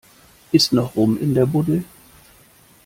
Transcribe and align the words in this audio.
Ist 0.51 0.73
noch 0.73 0.95
Rum 0.95 1.19
in 1.19 1.35
der 1.35 1.45
Buddel? 1.45 1.83